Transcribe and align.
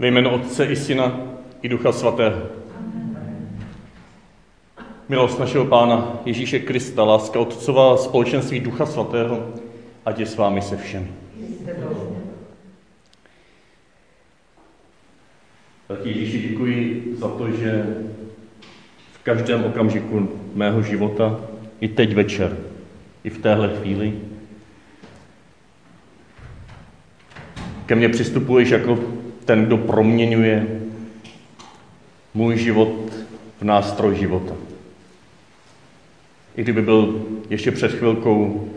Ve 0.00 0.08
jménu 0.08 0.30
Otce 0.30 0.64
i 0.64 0.76
Syna 0.76 1.20
i 1.62 1.68
Ducha 1.68 1.92
Svatého. 1.92 2.42
Milost 5.08 5.38
našeho 5.38 5.64
Pána 5.64 6.20
Ježíše 6.24 6.58
Krista, 6.58 7.04
láska 7.04 7.40
Otcová, 7.40 7.96
společenství 7.96 8.60
Ducha 8.60 8.86
Svatého, 8.86 9.48
ať 10.06 10.18
je 10.18 10.26
s 10.26 10.36
vámi 10.36 10.62
se 10.62 10.76
všemi. 10.76 11.10
Tak 15.88 15.98
Ježíši 16.04 16.48
děkuji 16.48 17.04
za 17.18 17.28
to, 17.28 17.50
že 17.50 17.96
v 19.12 19.22
každém 19.22 19.64
okamžiku 19.64 20.28
mého 20.54 20.82
života, 20.82 21.40
i 21.80 21.88
teď 21.88 22.14
večer, 22.14 22.56
i 23.24 23.30
v 23.30 23.38
téhle 23.38 23.76
chvíli, 23.76 24.12
ke 27.86 27.94
mně 27.94 28.08
přistupuješ 28.08 28.70
jako 28.70 29.19
ten, 29.44 29.64
kdo 29.64 29.76
proměňuje 29.78 30.80
můj 32.34 32.58
život 32.58 33.12
v 33.60 33.64
nástroj 33.64 34.16
života. 34.16 34.54
I 36.56 36.62
kdyby 36.62 36.82
byl 36.82 37.26
ještě 37.50 37.70
před 37.70 37.92
chvilkou 37.92 38.68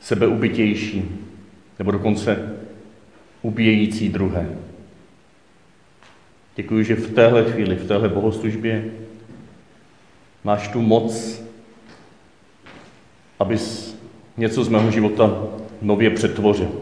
sebeubitější, 0.00 1.04
nebo 1.78 1.90
dokonce 1.90 2.56
ubíjející 3.42 4.08
druhé. 4.08 4.56
Děkuji, 6.56 6.84
že 6.84 6.94
v 6.94 7.14
téhle 7.14 7.52
chvíli, 7.52 7.74
v 7.74 7.88
téhle 7.88 8.08
bohoslužbě 8.08 8.84
máš 10.44 10.68
tu 10.68 10.82
moc, 10.82 11.42
abys 13.38 13.96
něco 14.36 14.64
z 14.64 14.68
mého 14.68 14.90
života 14.90 15.42
nově 15.82 16.10
přetvořil. 16.10 16.81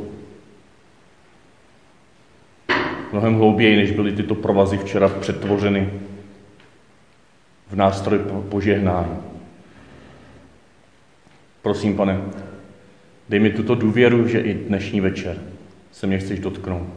Mnohem 3.12 3.34
hlouběji, 3.34 3.77
než 3.77 3.91
byly 3.91 4.12
tyto 4.12 4.34
provazy 4.34 4.78
včera 4.78 5.09
přetvořeny 5.09 5.91
v 7.68 7.76
nástroj 7.76 8.18
požehnání. 8.48 9.16
Prosím, 11.62 11.96
pane, 11.96 12.20
dej 13.29 13.40
mi 13.40 13.51
tuto 13.51 13.74
důvěru, 13.74 14.29
že 14.29 14.40
i 14.40 14.54
dnešní 14.54 15.01
večer 15.01 15.43
se 15.93 16.07
mě 16.07 16.18
chceš 16.18 16.38
dotknout. 16.38 16.88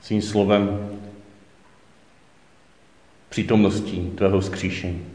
Svým 0.00 0.22
slovem, 0.22 0.90
přítomností 3.28 4.12
tvého 4.14 4.42
skříšení. 4.42 5.06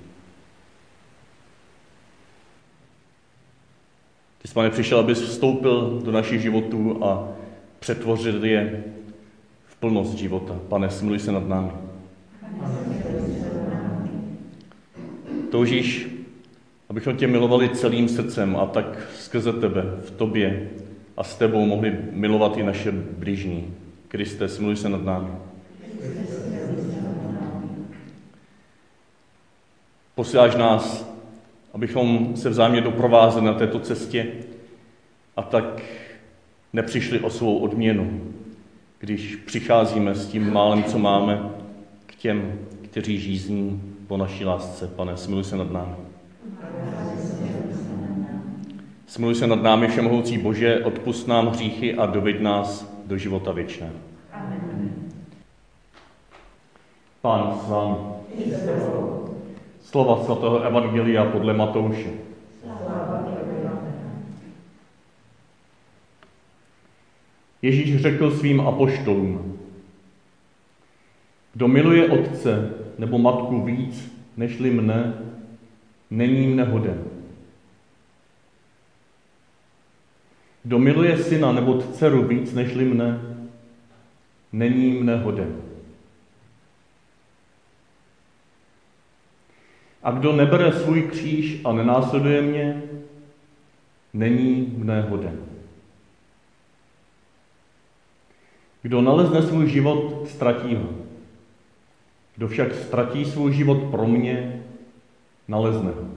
Ty 4.42 4.48
jsi, 4.48 4.54
pane, 4.54 4.70
přišel, 4.70 5.00
abys 5.00 5.22
vstoupil 5.22 6.02
do 6.06 6.12
našich 6.12 6.42
životů 6.42 7.04
a 7.06 7.28
přetvořil 7.80 8.46
je 8.46 8.84
plnost 9.82 10.14
života. 10.14 10.60
Pane, 10.70 10.90
smiluj 10.90 11.20
se 11.20 11.32
nad 11.32 11.48
námi. 11.48 11.72
Toužíš, 15.52 16.08
abychom 16.90 17.16
tě 17.16 17.28
milovali 17.28 17.70
celým 17.70 18.10
srdcem 18.10 18.56
a 18.56 18.66
tak 18.66 19.10
skrze 19.16 19.54
tebe, 19.54 19.82
v 20.02 20.12
tobě 20.12 20.70
a 21.18 21.24
s 21.24 21.36
tebou 21.36 21.66
mohli 21.66 21.98
milovat 22.12 22.58
i 22.58 22.64
naše 22.64 22.92
blížní. 22.92 23.74
Kriste, 24.08 24.48
smiluj 24.48 24.76
se 24.76 24.90
nad 24.90 25.04
námi. 25.04 25.30
Posíláš 30.16 30.56
nás, 30.56 31.14
abychom 31.74 32.36
se 32.36 32.50
vzájemně 32.50 32.82
doprovázeli 32.82 33.46
na 33.46 33.54
této 33.54 33.80
cestě 33.80 34.28
a 35.38 35.42
tak 35.42 35.82
nepřišli 36.74 37.20
o 37.20 37.30
svou 37.30 37.58
odměnu, 37.58 38.22
když 39.02 39.36
přicházíme 39.36 40.16
s 40.16 40.28
tím 40.28 40.54
málem, 40.54 40.84
co 40.84 41.00
máme, 41.00 41.50
k 42.06 42.16
těm, 42.16 42.60
kteří 42.82 43.20
žízní 43.20 43.82
po 44.08 44.18
naší 44.18 44.46
lásce. 44.46 44.88
Pane, 44.88 45.18
smiluj 45.18 45.44
se 45.44 45.58
nad 45.58 45.72
námi. 45.72 45.96
Smiluj 49.08 49.36
se 49.36 49.48
nad 49.48 49.62
námi, 49.62 49.88
Všemohoucí 49.88 50.38
Bože, 50.38 50.80
odpust 50.86 51.28
nám 51.28 51.48
hříchy 51.48 51.96
a 51.96 52.06
doveď 52.06 52.42
nás 52.42 52.94
do 53.06 53.18
života 53.18 53.52
věčného. 53.52 53.94
Pán 57.22 57.60
s 57.66 57.70
vámi. 57.70 57.96
Slova 59.82 60.24
svatého 60.24 60.60
Evangelia 60.60 61.26
podle 61.26 61.54
Matouše. 61.54 62.10
Ježíš 67.62 68.02
řekl 68.02 68.32
svým 68.32 68.62
apoštolům, 68.62 69.60
kdo 71.54 71.68
miluje 71.68 72.10
otce 72.10 72.74
nebo 72.98 73.18
matku 73.18 73.62
víc, 73.62 74.14
nežli 74.38 74.72
mne, 74.72 75.14
není 76.10 76.48
mne 76.48 76.64
hoden. 76.64 77.04
Kdo 80.64 80.80
miluje 80.80 81.18
syna 81.18 81.52
nebo 81.52 81.82
dceru 81.82 82.24
víc, 82.24 82.54
nežli 82.54 82.86
mne, 82.86 83.22
není 84.52 84.92
mne 84.92 85.18
hoden. 85.18 85.62
A 90.04 90.12
kdo 90.12 90.32
nebere 90.34 90.74
svůj 90.74 91.02
kříž 91.02 91.62
a 91.64 91.74
nenásleduje 91.74 92.42
mě, 92.42 92.84
není 94.14 94.74
mne 94.78 95.02
hoden. 95.02 95.40
Kdo 98.82 99.02
nalezne 99.02 99.42
svůj 99.42 99.70
život, 99.70 100.28
ztratí 100.28 100.76
ho. 100.76 100.90
Kdo 102.36 102.48
však 102.48 102.74
ztratí 102.74 103.26
svůj 103.26 103.54
život 103.54 103.84
pro 103.92 104.08
mě, 104.08 104.64
nalezne 105.48 105.90
ho. 105.90 106.08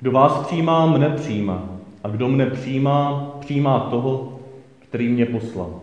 Kdo 0.00 0.12
vás 0.12 0.46
přijímá, 0.46 0.86
mne 0.86 1.10
přijímá. 1.10 1.68
A 2.04 2.08
kdo 2.08 2.28
mne 2.28 2.46
přijímá, 2.46 3.30
přijímá 3.40 3.80
toho, 3.80 4.40
který 4.78 5.08
mě 5.08 5.26
poslal. 5.26 5.80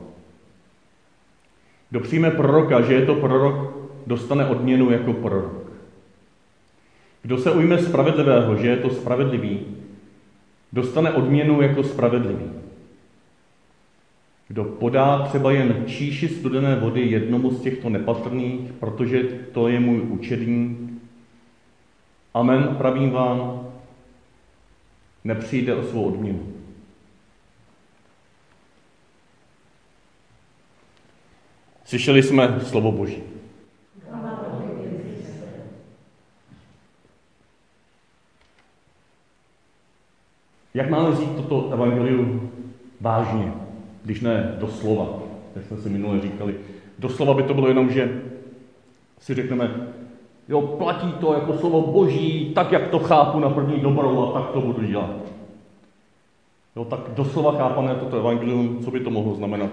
Kdo 1.89 1.99
přijme 1.99 2.31
proroka, 2.31 2.81
že 2.81 2.93
je 2.93 3.05
to 3.05 3.15
prorok, 3.15 3.75
dostane 4.07 4.45
odměnu 4.45 4.91
jako 4.91 5.13
prorok. 5.13 5.71
Kdo 7.21 7.37
se 7.37 7.51
ujme 7.51 7.79
spravedlivého, 7.79 8.55
že 8.55 8.67
je 8.67 8.77
to 8.77 8.89
spravedlivý, 8.89 9.59
dostane 10.73 11.11
odměnu 11.11 11.61
jako 11.61 11.83
spravedlivý. 11.83 12.45
Kdo 14.47 14.63
podá 14.63 15.27
třeba 15.27 15.51
jen 15.51 15.83
číši 15.87 16.27
studené 16.27 16.75
vody 16.75 17.01
jednomu 17.01 17.51
z 17.51 17.61
těchto 17.61 17.89
nepatrných, 17.89 18.71
protože 18.79 19.23
to 19.51 19.67
je 19.67 19.79
můj 19.79 20.01
učedník, 20.01 20.77
amen, 22.33 22.75
pravím 22.77 23.11
vám, 23.11 23.67
nepřijde 25.23 25.75
o 25.75 25.83
svou 25.83 26.03
odměnu. 26.03 26.53
Slyšeli 31.85 32.23
jsme 32.23 32.59
slovo 32.61 32.91
Boží. 32.91 33.30
Jak 40.73 40.89
máme 40.89 41.11
vzít 41.11 41.35
toto 41.35 41.69
evangelium 41.73 42.49
vážně, 43.01 43.53
když 44.03 44.21
ne 44.21 44.55
doslova, 44.59 45.07
jak 45.55 45.65
jsme 45.65 45.77
si 45.77 45.89
minule 45.89 46.21
říkali. 46.21 46.55
Doslova 46.99 47.33
by 47.33 47.43
to 47.43 47.53
bylo 47.53 47.67
jenom, 47.67 47.89
že 47.89 48.21
si 49.19 49.33
řekneme, 49.33 49.71
jo, 50.49 50.61
platí 50.61 51.11
to 51.11 51.33
jako 51.33 51.53
slovo 51.53 51.81
boží, 51.81 52.51
tak, 52.55 52.71
jak 52.71 52.87
to 52.87 52.99
chápu 52.99 53.39
na 53.39 53.49
první 53.49 53.79
dobrou 53.79 54.27
a 54.27 54.39
tak 54.39 54.51
to 54.51 54.61
budu 54.61 54.83
dělat. 54.83 55.09
Jo, 56.75 56.85
tak 56.85 56.99
doslova 57.15 57.51
chápané 57.51 57.95
toto 57.95 58.17
evangelium, 58.17 58.79
co 58.83 58.91
by 58.91 58.99
to 58.99 59.09
mohlo 59.09 59.35
znamenat? 59.35 59.69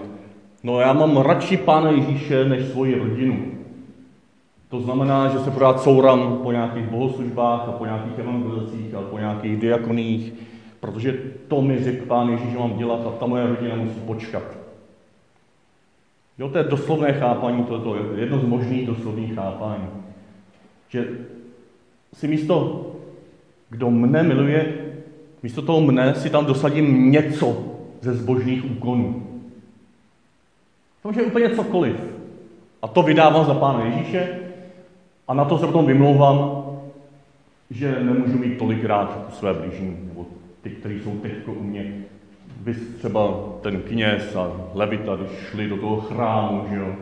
No 0.62 0.80
já 0.80 0.92
mám 0.92 1.16
radši 1.16 1.56
Pána 1.56 1.90
Ježíše 1.90 2.44
než 2.44 2.64
svoji 2.64 2.98
rodinu. 2.98 3.36
To 4.70 4.80
znamená, 4.80 5.28
že 5.28 5.38
se 5.38 5.50
pořád 5.50 5.80
souram 5.80 6.38
po 6.42 6.52
nějakých 6.52 6.86
bohoslužbách 6.86 7.68
a 7.68 7.72
po 7.72 7.84
nějakých 7.84 8.18
evangelizacích 8.18 8.94
a 8.94 9.00
po 9.00 9.18
nějakých 9.18 9.56
diakoních, 9.56 10.32
protože 10.80 11.18
to 11.48 11.62
mi 11.62 11.84
řekl 11.84 12.06
Pán 12.06 12.28
Ježíš, 12.28 12.50
že 12.50 12.58
mám 12.58 12.78
dělat 12.78 13.06
a 13.06 13.10
ta 13.10 13.26
moje 13.26 13.46
rodina 13.46 13.76
musí 13.76 14.00
počkat. 14.00 14.42
Jo, 16.38 16.48
to 16.48 16.58
je 16.58 16.64
doslovné 16.64 17.12
chápání, 17.12 17.64
to 17.64 17.74
je 17.74 17.80
to 17.80 17.96
jedno 18.16 18.38
z 18.38 18.44
možných 18.44 18.86
doslovných 18.86 19.34
chápání. 19.34 19.88
Že 20.88 21.08
si 22.14 22.28
místo, 22.28 22.86
kdo 23.70 23.90
mne 23.90 24.22
miluje, 24.22 24.60
místo 25.42 25.62
toho 25.62 25.80
mne 25.80 26.14
si 26.14 26.30
tam 26.30 26.46
dosadím 26.46 27.10
něco 27.10 27.64
ze 28.00 28.14
zbožných 28.14 28.64
úkonů. 28.64 29.26
To 31.02 31.08
může 31.08 31.22
úplně 31.22 31.50
cokoliv. 31.50 31.96
A 32.82 32.88
to 32.88 33.02
vydávám 33.02 33.46
za 33.46 33.54
Pána 33.54 33.84
Ježíše 33.84 34.38
a 35.28 35.34
na 35.34 35.44
to 35.44 35.58
se 35.58 35.66
potom 35.66 35.86
vymlouvám, 35.86 36.64
že 37.70 37.96
nemůžu 38.00 38.38
mít 38.38 38.58
tolik 38.58 38.84
rád 38.84 39.34
své 39.34 39.54
blížní, 39.54 39.96
nebo 40.08 40.26
ty, 40.68 40.74
kteří 40.74 41.00
jsou 41.00 41.10
teď 41.10 41.32
u 41.46 41.62
mě 41.62 41.94
vy 42.60 42.74
třeba 42.74 43.34
ten 43.62 43.80
kněz 43.80 44.36
a 44.36 44.52
levita, 44.74 45.16
když 45.16 45.30
šli 45.50 45.68
do 45.68 45.76
toho 45.76 46.00
chrámu, 46.00 46.64
že 46.70 46.76
jo, 46.76 46.94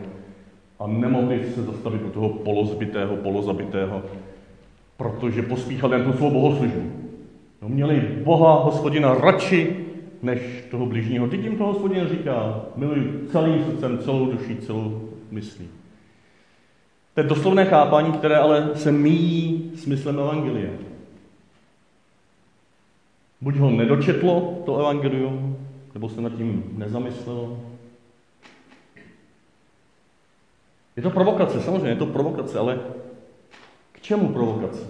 a 0.79 0.87
nemohli 0.87 1.45
se 1.55 1.63
zastavit 1.63 2.01
u 2.05 2.09
toho 2.09 2.29
polozbitého, 2.29 3.15
polozabitého, 3.15 4.01
protože 4.97 5.41
pospíchali 5.41 5.99
na 5.99 6.03
tu 6.03 6.17
svou 6.17 6.31
bohoslužbu. 6.31 6.91
No, 7.61 7.69
měli 7.69 8.01
Boha, 8.23 8.53
hospodina, 8.63 9.13
radši 9.13 9.75
než 10.21 10.39
toho 10.71 10.85
bližního. 10.85 11.27
Teď 11.27 11.43
jim 11.43 11.57
to 11.57 11.65
hospodin 11.65 12.07
říká, 12.09 12.61
miluji 12.75 13.27
celým 13.31 13.65
srdcem, 13.65 13.99
celou 13.99 14.25
duší, 14.25 14.57
celou 14.57 15.09
myslí. 15.31 15.67
To 17.13 17.19
je 17.19 17.27
doslovné 17.27 17.65
chápání, 17.65 18.11
které 18.11 18.35
ale 18.35 18.69
se 18.75 18.91
míjí 18.91 19.71
smyslem 19.75 20.19
Evangelia. 20.19 20.86
Buď 23.41 23.55
ho 23.55 23.69
nedočetlo, 23.69 24.61
to 24.65 24.79
Evangelium, 24.79 25.57
nebo 25.93 26.09
se 26.09 26.21
nad 26.21 26.33
tím 26.35 26.73
nezamyslelo. 26.77 27.59
Je 30.95 31.03
to 31.03 31.09
provokace, 31.09 31.61
samozřejmě, 31.61 31.89
je 31.89 31.95
to 31.95 32.05
provokace, 32.05 32.59
ale 32.59 32.79
k 33.91 34.01
čemu 34.01 34.33
provokace? 34.33 34.87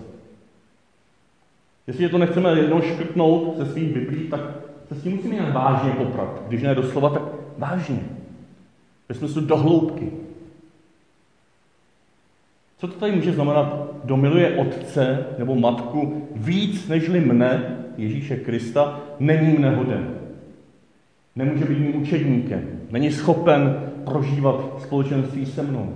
Jestliže 1.88 2.10
to 2.10 2.18
nechceme 2.18 2.60
jednou 2.60 2.82
škrtnout 2.82 3.58
ze 3.58 3.66
svých 3.66 3.94
biblí, 3.94 4.30
tak 4.30 4.42
se 4.88 4.96
s 4.96 5.04
tím 5.04 5.16
musíme 5.16 5.36
nějak 5.36 5.54
vážně 5.54 5.92
poprat. 5.92 6.42
Když 6.48 6.64
ne 6.64 6.76
doslova, 6.76 7.10
tak 7.10 7.24
vážně. 7.58 8.00
Ve 9.10 9.16
smyslu 9.16 9.42
dohloubky. 9.42 10.12
Co 12.78 12.88
to 12.88 13.00
tady 13.00 13.12
může 13.12 13.34
znamenat? 13.34 13.87
Kdo 14.08 14.18
miluje 14.18 14.58
otce 14.58 15.26
nebo 15.38 15.56
matku 15.56 16.28
víc 16.36 16.88
nežli 16.88 17.20
mne, 17.20 17.78
Ježíše 17.98 18.38
Krista, 18.38 19.00
není 19.20 19.58
mne 19.58 19.76
hoden. 19.76 20.16
Nemůže 21.36 21.66
být 21.66 21.80
mým 21.80 22.02
učedníkem. 22.02 22.80
Není 22.92 23.12
schopen 23.12 23.92
prožívat 24.06 24.82
společenství 24.82 25.46
se 25.46 25.64
mnou. 25.64 25.96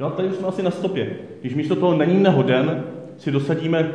No 0.00 0.06
a 0.06 0.10
tady 0.10 0.32
jsme 0.32 0.48
asi 0.48 0.62
na 0.62 0.70
stopě. 0.70 1.16
Když 1.40 1.54
místo 1.54 1.76
toho 1.76 1.96
není 1.96 2.22
nehoden, 2.22 2.84
si 3.18 3.30
dosadíme 3.30 3.92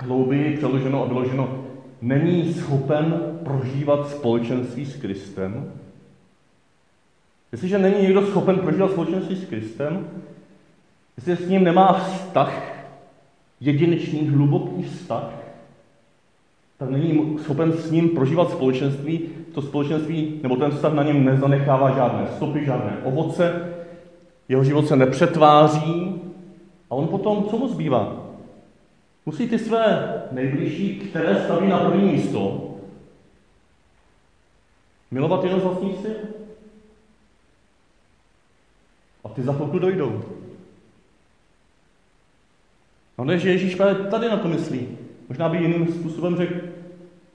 hlouběji 0.00 0.56
přeloženo 0.56 1.04
a 1.04 1.08
vyloženo, 1.08 1.64
není 2.02 2.54
schopen 2.54 3.14
prožívat 3.44 4.10
společenství 4.10 4.86
s 4.86 4.96
Kristem, 4.96 5.72
Jestliže 7.52 7.78
není 7.78 8.02
někdo 8.02 8.26
schopen 8.26 8.58
prožívat 8.58 8.90
společenství 8.90 9.36
s 9.36 9.44
Kristem, 9.44 10.06
jestli 11.16 11.36
s 11.36 11.48
ním 11.48 11.64
nemá 11.64 11.92
vztah, 11.92 12.62
jedinečný, 13.60 14.28
hluboký 14.28 14.82
vztah, 14.82 15.32
tak 16.78 16.90
není 16.90 17.38
schopen 17.38 17.72
s 17.72 17.90
ním 17.90 18.08
prožívat 18.08 18.50
společenství, 18.50 19.28
to 19.54 19.62
společenství 19.62 20.40
nebo 20.42 20.56
ten 20.56 20.70
vztah 20.70 20.92
na 20.92 21.02
něm 21.02 21.24
nezanechává 21.24 21.94
žádné 21.94 22.26
stopy, 22.36 22.64
žádné 22.64 22.96
ovoce, 23.04 23.74
jeho 24.48 24.64
život 24.64 24.88
se 24.88 24.96
nepřetváří 24.96 26.20
a 26.90 26.94
on 26.94 27.08
potom, 27.08 27.44
co 27.44 27.58
mu 27.58 27.68
zbývá? 27.68 28.16
Musí 29.26 29.48
ty 29.48 29.58
své 29.58 30.14
nejbližší, 30.32 30.94
které 30.98 31.44
staví 31.44 31.68
na 31.68 31.78
první 31.78 32.12
místo, 32.12 32.70
milovat 35.10 35.44
jenom 35.44 35.60
z 35.60 35.62
vlastních 35.62 35.98
sil. 36.02 36.18
A 39.24 39.28
ty 39.28 39.42
za 39.42 39.52
chvilku 39.52 39.78
dojdou. 39.78 40.22
No 43.20 43.26
ne, 43.26 43.38
že 43.38 43.50
Ježíš 43.50 43.74
právě 43.74 43.94
tady 43.94 44.28
na 44.28 44.36
to 44.36 44.48
myslí. 44.48 44.88
Možná 45.28 45.48
by 45.48 45.56
jiným 45.56 45.92
způsobem 45.92 46.36
řekl, 46.36 46.54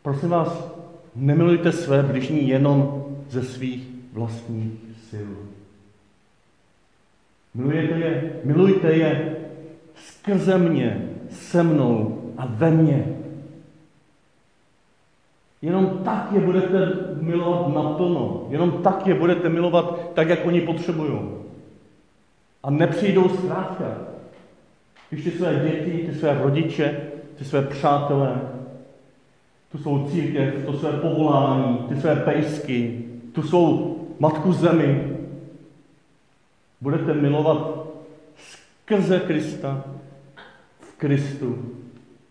prosím 0.01 0.29
vás, 0.29 0.71
nemilujte 1.15 1.71
své 1.71 2.03
bližní 2.03 2.49
jenom 2.49 3.05
ze 3.29 3.43
svých 3.43 3.87
vlastních 4.13 4.71
sil. 5.09 5.29
Milujete 7.53 7.99
je, 7.99 8.33
milujte 8.43 8.93
je 8.93 9.35
skrze 9.95 10.57
mě, 10.57 11.09
se 11.29 11.63
mnou 11.63 12.21
a 12.37 12.45
ve 12.45 12.71
mně. 12.71 13.17
Jenom 15.61 16.01
tak 16.05 16.29
je 16.31 16.39
budete 16.39 16.91
milovat 17.21 17.73
naplno. 17.75 18.47
Jenom 18.49 18.71
tak 18.71 19.07
je 19.07 19.13
budete 19.13 19.49
milovat 19.49 20.13
tak, 20.13 20.29
jak 20.29 20.45
oni 20.45 20.61
potřebují. 20.61 21.19
A 22.63 22.69
nepřijdou 22.69 23.29
zkrátka. 23.29 24.14
Když 25.09 25.23
ty 25.23 25.31
své 25.31 25.53
děti, 25.53 26.07
ty 26.07 26.15
své 26.15 26.39
rodiče, 26.43 27.01
ty 27.35 27.45
své 27.45 27.61
přátelé, 27.61 28.41
tu 29.71 29.77
svou 29.77 30.09
církev, 30.09 30.65
to 30.65 30.73
své 30.73 30.91
povolání, 30.91 31.77
ty 31.89 32.01
své 32.01 32.15
pejsky, 32.15 33.05
tu 33.31 33.43
svou 33.43 33.97
matku 34.19 34.53
zemi, 34.53 35.17
budete 36.81 37.13
milovat 37.13 37.87
skrze 38.35 39.19
Krista, 39.19 39.83
v 40.79 40.97
Kristu 40.97 41.65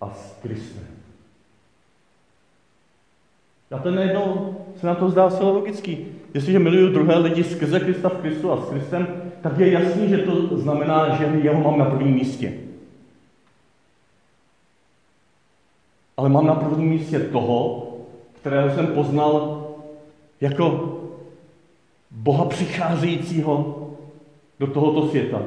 a 0.01 0.11
s 0.11 0.39
Kristem. 0.43 0.85
A 3.71 3.79
ten 3.79 3.95
najednou 3.95 4.57
se 4.77 4.87
na 4.87 4.95
to 4.95 5.11
zdá 5.11 5.31
zcela 5.31 5.51
logický. 5.51 6.07
Jestliže 6.35 6.59
miluju 6.59 6.93
druhé 6.93 7.19
lidi 7.19 7.45
skrze 7.45 7.81
Krista 7.81 8.09
v 8.09 8.17
Kristu 8.17 8.53
a 8.53 8.63
s 8.63 8.69
Kristem, 8.69 9.07
tak 9.43 9.59
je 9.59 9.71
jasný, 9.71 10.09
že 10.09 10.19
to 10.19 10.59
znamená, 10.59 11.17
že 11.17 11.25
jeho 11.25 11.61
mám 11.61 11.79
na 11.79 11.85
prvním 11.85 12.15
místě. 12.15 12.53
Ale 16.17 16.29
mám 16.29 16.47
na 16.47 16.55
prvním 16.55 16.89
místě 16.89 17.21
toho, 17.21 17.89
kterého 18.33 18.75
jsem 18.75 18.87
poznal 18.87 19.65
jako 20.41 20.99
Boha 22.11 22.45
přicházejícího 22.45 23.89
do 24.61 24.67
tohoto 24.67 25.09
světa, 25.09 25.43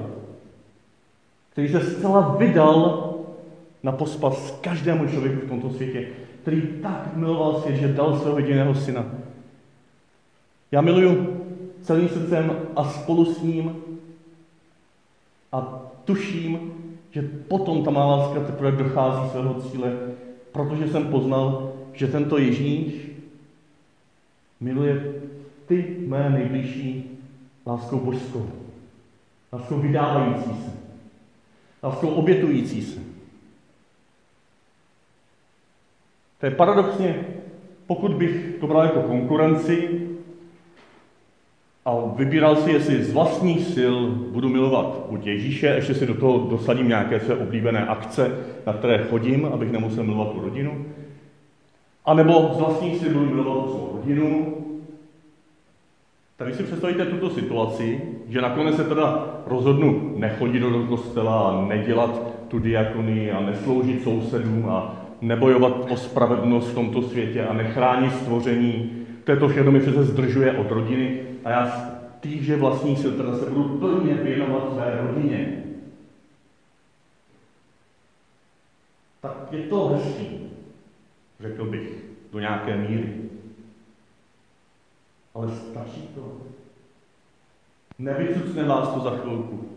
který 1.51 1.69
se 1.69 1.79
zcela 1.81 2.35
vydal 2.35 3.13
na 3.83 3.91
pospas 3.91 4.51
každému 4.61 5.07
člověku 5.07 5.45
v 5.45 5.49
tomto 5.49 5.69
světě, 5.69 6.07
který 6.41 6.61
tak 6.61 7.15
miloval 7.15 7.61
svět, 7.61 7.75
že 7.75 7.87
dal 7.87 8.19
svého 8.19 8.39
jediného 8.39 8.75
syna. 8.75 9.05
Já 10.71 10.81
miluju 10.81 11.37
celým 11.81 12.09
srdcem 12.09 12.51
a 12.75 12.83
spolu 12.83 13.25
s 13.25 13.41
ním 13.41 13.75
a 15.51 15.81
tuším, 16.05 16.73
že 17.11 17.21
potom 17.47 17.83
ta 17.83 17.91
má 17.91 18.05
láska 18.05 18.39
teprve 18.39 18.71
dochází 18.71 19.29
svého 19.29 19.53
cíle, 19.61 19.97
protože 20.57 20.87
jsem 20.87 21.07
poznal, 21.07 21.73
že 21.93 22.07
tento 22.07 22.37
Ježíš 22.37 22.93
miluje 24.59 25.13
ty 25.67 25.95
mé 26.07 26.29
nejbližší 26.29 27.19
láskou 27.65 27.99
božskou. 27.99 28.49
Láskou 29.53 29.77
vydávající 29.77 30.49
se. 30.49 30.71
Láskou 31.83 32.09
obětující 32.09 32.81
se. 32.81 32.99
To 36.39 36.45
je 36.45 36.51
paradoxně, 36.51 37.25
pokud 37.87 38.13
bych 38.13 38.55
to 38.59 38.67
bral 38.67 38.83
jako 38.83 39.01
konkurenci, 39.01 40.06
a 41.87 42.13
vybíral 42.15 42.55
si, 42.55 42.71
jestli 42.71 43.03
z 43.03 43.13
vlastních 43.13 43.65
sil 43.75 43.95
budu 44.31 44.49
milovat 44.49 45.05
buď 45.09 45.25
Ježíše, 45.25 45.67
ještě 45.67 45.93
si 45.93 46.05
do 46.05 46.13
toho 46.13 46.47
dosadím 46.49 46.87
nějaké 46.87 47.19
své 47.19 47.35
oblíbené 47.35 47.85
akce, 47.85 48.31
na 48.65 48.73
které 48.73 48.97
chodím, 49.09 49.45
abych 49.45 49.71
nemusel 49.71 50.03
milovat 50.03 50.31
tu 50.31 50.41
rodinu, 50.41 50.85
a 52.05 52.13
nebo 52.13 52.51
z 52.55 52.59
vlastních 52.59 52.97
sil 52.99 53.11
budu 53.13 53.25
milovat 53.25 53.69
svou 53.69 53.89
rodinu. 53.95 54.53
Tady 56.37 56.53
si 56.53 56.63
představíte 56.63 57.05
tuto 57.05 57.29
situaci, 57.29 58.01
že 58.29 58.41
nakonec 58.41 58.75
se 58.75 58.83
teda 58.83 59.25
rozhodnu 59.45 60.13
nechodit 60.15 60.61
do 60.61 60.85
kostela 60.89 61.39
a 61.39 61.65
nedělat 61.67 62.33
tu 62.47 62.59
diakonii 62.59 63.31
a 63.31 63.41
nesloužit 63.41 64.03
sousedům 64.03 64.69
a 64.69 64.95
nebojovat 65.21 65.91
o 65.91 65.97
spravedlnost 65.97 66.71
v 66.71 66.75
tomto 66.75 67.01
světě 67.01 67.45
a 67.45 67.53
nechránit 67.53 68.13
stvoření. 68.13 68.91
To 69.39 69.47
všechno 69.47 69.71
mi 69.71 69.79
přece 69.79 70.03
zdržuje 70.03 70.51
od 70.51 70.71
rodiny 70.71 71.26
a 71.47 71.49
já 71.49 71.91
týže 72.19 72.55
vlastní 72.55 72.95
sil 73.01 73.11
teda 73.17 73.37
se 73.37 73.49
budu 73.49 73.79
plně 73.79 74.13
věnovat 74.13 74.73
své 74.73 75.01
rodině. 75.01 75.63
Tak 79.21 79.47
je 79.51 79.67
to 79.67 79.87
hezký, 79.87 80.49
řekl 81.39 81.65
bych, 81.65 82.03
do 82.31 82.39
nějaké 82.39 82.77
míry. 82.77 83.13
Ale 85.35 85.55
stačí 85.55 86.01
to. 86.15 86.37
Nevycucne 87.99 88.63
vás 88.63 88.93
to 88.93 88.99
za 88.99 89.17
chvilku. 89.17 89.69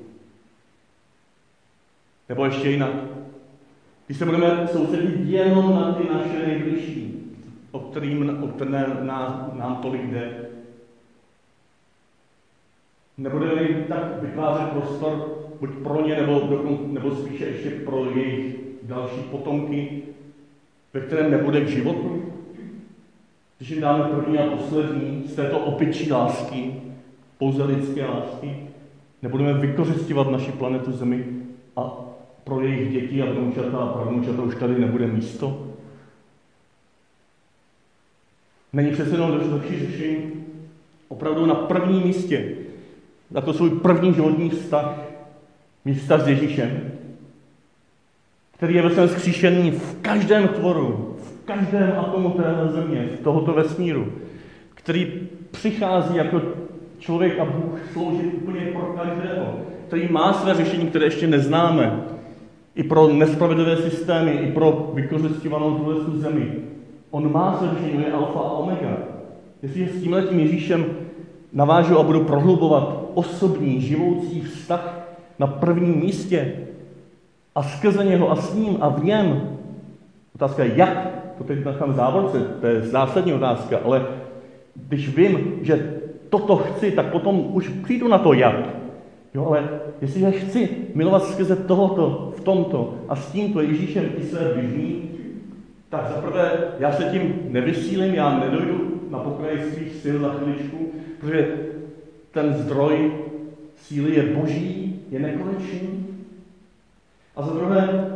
Nebo 2.28 2.44
ještě 2.44 2.70
jinak. 2.70 2.92
Když 4.06 4.18
se 4.18 4.24
budeme 4.24 4.68
soustředit 4.68 5.30
jenom 5.30 5.74
na 5.74 5.92
ty 5.92 6.08
naše 6.12 6.46
nejbližší, 6.46 7.34
o, 7.70 7.80
kterým, 7.80 8.42
o 8.42 8.48
které 8.48 8.86
nám, 9.02 9.50
nám 9.54 9.76
tolik 9.76 10.02
jde, 10.02 10.50
Nebudeme 13.20 13.62
jim 13.62 13.84
tak 13.88 14.22
vytvářet 14.22 14.68
prostor 14.68 15.38
buď 15.60 15.70
pro 15.82 16.06
ně, 16.06 16.16
nebo, 16.16 16.64
nebo 16.86 17.16
spíše 17.16 17.44
ještě 17.44 17.70
pro 17.70 18.04
jejich 18.04 18.56
další 18.82 19.20
potomky, 19.20 20.02
ve 20.94 21.00
kterém 21.00 21.30
nebude 21.30 21.60
k 21.60 21.68
životu? 21.68 22.32
Když 23.58 23.70
jim 23.70 23.80
dáme 23.80 24.04
první 24.04 24.38
a 24.38 24.56
poslední 24.56 25.24
z 25.28 25.34
této 25.34 25.58
opičí 25.58 26.12
lásky, 26.12 26.74
pouze 27.38 27.64
lidské 27.64 28.04
lásky, 28.04 28.56
nebudeme 29.22 29.52
vykořistěvat 29.52 30.30
naši 30.30 30.52
planetu 30.52 30.92
Zemi 30.92 31.24
a 31.76 31.90
pro 32.44 32.60
jejich 32.60 32.92
děti 32.92 33.22
a 33.22 33.32
vnoučata 33.32 33.78
a 33.78 33.92
pravnoučata 33.92 34.42
už 34.42 34.54
tady 34.54 34.78
nebude 34.78 35.06
místo? 35.06 35.66
Není 38.72 38.90
přece 38.90 39.10
jenom 39.10 39.52
lepší 39.52 39.86
řešení 39.86 40.32
opravdu 41.08 41.46
na 41.46 41.54
prvním 41.54 42.02
místě, 42.02 42.59
na 43.30 43.40
to 43.40 43.52
svůj 43.52 43.70
první 43.70 44.14
životní 44.14 44.50
vztah, 44.50 44.94
mít 45.84 45.94
vztah 45.94 46.24
s 46.24 46.28
Ježíšem, 46.28 46.80
který 48.56 48.74
je 48.74 48.82
ve 48.82 48.90
svém 48.90 49.08
zkříšení 49.08 49.70
v 49.70 49.96
každém 50.02 50.48
tvoru, 50.48 51.16
v 51.22 51.44
každém 51.44 51.94
atomu 51.98 52.30
téhle 52.30 52.68
země, 52.68 53.08
v 53.20 53.24
tohoto 53.24 53.52
vesmíru, 53.52 54.12
který 54.74 55.28
přichází 55.50 56.16
jako 56.16 56.40
člověk 56.98 57.38
a 57.38 57.44
Bůh 57.44 57.80
sloužit 57.92 58.34
úplně 58.34 58.60
pro 58.60 58.82
každého, 58.82 59.60
který 59.86 60.08
má 60.08 60.32
své 60.32 60.54
řešení, 60.54 60.86
které 60.86 61.04
ještě 61.04 61.26
neznáme, 61.26 62.00
i 62.74 62.82
pro 62.82 63.08
nespravedlivé 63.08 63.76
systémy, 63.76 64.30
i 64.30 64.52
pro 64.52 64.90
vykořišťovanou 64.94 65.78
tuhle 65.78 65.94
zemi. 66.18 66.52
On 67.10 67.32
má 67.32 67.58
své 67.58 67.68
řešení, 67.78 68.04
je 68.04 68.12
alfa 68.12 68.40
a 68.40 68.52
omega. 68.52 68.96
Jestliže 69.62 69.92
s 69.92 70.02
tímhletím 70.02 70.40
Ježíšem 70.40 70.86
navážu 71.52 71.98
a 71.98 72.02
budu 72.02 72.24
prohlubovat 72.24 72.99
osobní, 73.14 73.80
živoucí 73.80 74.40
vztah 74.40 75.08
na 75.38 75.46
prvním 75.46 75.96
místě 75.96 76.52
a 77.54 77.62
skrze 77.62 78.04
něho 78.04 78.30
a 78.30 78.36
s 78.36 78.54
ním 78.54 78.76
a 78.80 78.88
v 78.88 79.04
něm, 79.04 79.58
otázka 80.34 80.64
je 80.64 80.72
jak, 80.76 81.10
to 81.38 81.44
teď 81.44 81.64
nechám 81.64 81.94
závorce, 81.94 82.38
to 82.60 82.66
je 82.66 82.80
zásadní 82.80 83.32
otázka, 83.32 83.78
ale 83.84 84.06
když 84.74 85.16
vím, 85.16 85.58
že 85.62 86.00
toto 86.28 86.56
chci, 86.56 86.90
tak 86.90 87.06
potom 87.06 87.46
už 87.54 87.68
přijdu 87.68 88.08
na 88.08 88.18
to 88.18 88.32
jak. 88.32 88.68
Jo, 89.34 89.46
ale 89.46 89.68
jestliže 90.00 90.30
chci 90.30 90.68
milovat 90.94 91.24
skrze 91.24 91.56
tohoto, 91.56 92.32
v 92.36 92.40
tomto 92.40 92.94
a 93.08 93.16
s 93.16 93.32
tímto 93.32 93.60
Ježíšem 93.60 94.04
i 94.18 94.22
své 94.22 94.54
bližní, 94.54 95.10
tak 95.88 96.12
zaprvé 96.14 96.52
já 96.78 96.92
se 96.92 97.04
tím 97.04 97.34
nevysílím, 97.48 98.14
já 98.14 98.38
nedojdu 98.38 99.00
na 99.10 99.18
pokraji 99.18 99.70
svých 99.72 99.94
sil 100.02 100.16
za 100.20 100.28
chviličku, 100.28 100.78
protože 101.20 101.48
ten 102.30 102.54
zdroj 102.54 103.12
síly 103.76 104.14
je 104.14 104.22
boží, 104.22 105.02
je 105.10 105.18
nekonečný. 105.18 106.06
A 107.36 107.42
za 107.42 107.52
druhé, 107.52 108.10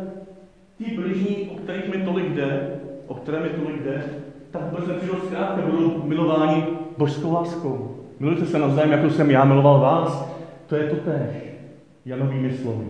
ti 0.77 0.95
bližní, 0.95 1.49
o 1.49 1.55
kterých 1.55 1.89
mi 1.89 2.05
tolik 2.05 2.29
jde, 2.29 2.79
o 3.07 3.13
které 3.13 3.39
mi 3.39 3.49
tolik 3.49 3.83
jde, 3.83 4.03
tak 4.51 4.71
vůbec 4.71 4.87
nepřijdou 4.87 5.15
zkrátka, 5.25 5.61
budou 5.61 6.03
milováni 6.03 6.67
božskou 6.97 7.33
láskou. 7.33 7.95
Milujte 8.19 8.45
se 8.45 8.59
navzájem, 8.59 8.91
jako 8.91 9.09
jsem 9.09 9.31
já 9.31 9.45
miloval 9.45 9.79
vás. 9.79 10.29
To 10.67 10.75
je 10.75 10.89
to 10.89 10.95
též. 10.95 11.43
Janovými 12.05 12.57
slovy. 12.57 12.85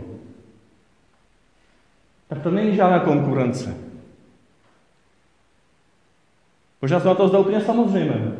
Tak 2.27 2.41
to 2.41 2.51
není 2.51 2.75
žádná 2.75 2.99
konkurence. 2.99 3.77
Možná 6.81 6.99
se 6.99 7.07
na 7.07 7.15
to 7.15 7.27
zdá 7.27 7.39
úplně 7.39 7.61
samozřejmé. 7.61 8.31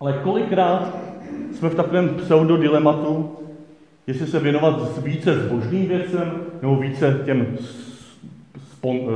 Ale 0.00 0.12
kolikrát 0.12 1.05
jsme 1.52 1.68
v 1.68 1.74
takovém 1.74 2.08
pseudodilematu, 2.08 3.36
jestli 4.06 4.26
se 4.26 4.40
věnovat 4.40 5.04
více 5.04 5.40
zbožným 5.40 5.88
věcem, 5.88 6.32
nebo 6.62 6.76
více 6.76 7.22
těm 7.24 7.56
spon, 8.72 8.96
uh, 8.96 9.10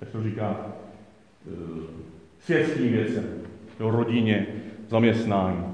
jak 0.00 0.10
to 0.10 0.22
říká, 0.22 0.56
uh, 1.46 1.78
světským 2.40 2.92
věcem, 2.92 3.24
jo, 3.80 3.90
rodině, 3.90 4.46
zaměstnání. 4.88 5.64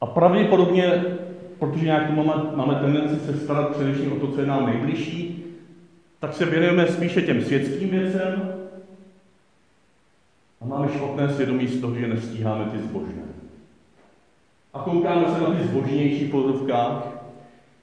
A 0.00 0.06
pravděpodobně, 0.06 1.04
protože 1.58 1.84
nějak 1.84 2.10
máme, 2.16 2.34
máme 2.54 2.74
tendenci 2.74 3.16
se 3.16 3.36
starat 3.36 3.76
především 3.76 4.12
o 4.12 4.16
to, 4.16 4.32
co 4.32 4.40
je 4.40 4.46
nám 4.46 4.66
nejbližší, 4.66 5.44
tak 6.20 6.34
se 6.34 6.44
věnujeme 6.44 6.86
spíše 6.86 7.22
těm 7.22 7.42
světským 7.42 7.88
věcem 7.88 8.52
a 10.60 10.64
máme 10.64 10.88
špatné 10.88 11.28
svědomí 11.28 11.66
z 11.66 11.80
toho, 11.80 11.94
že 11.94 12.08
nestíháme 12.08 12.64
ty 12.64 12.78
zbožné. 12.78 13.27
A 14.74 14.78
koukáme 14.78 15.24
se 15.28 15.40
na 15.40 15.50
ty 15.50 15.64
zbožnější 15.64 16.24
podrovkách, 16.24 17.08